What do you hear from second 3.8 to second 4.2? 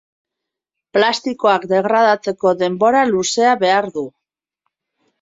du.